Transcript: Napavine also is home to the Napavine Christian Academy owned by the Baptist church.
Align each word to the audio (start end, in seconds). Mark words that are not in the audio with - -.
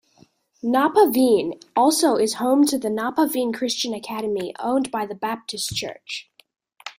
Napavine 0.63 1.61
also 1.75 2.15
is 2.15 2.33
home 2.33 2.65
to 2.65 2.79
the 2.79 2.87
Napavine 2.87 3.53
Christian 3.53 3.93
Academy 3.93 4.51
owned 4.57 4.89
by 4.89 5.05
the 5.05 5.13
Baptist 5.13 5.75
church. 5.75 6.27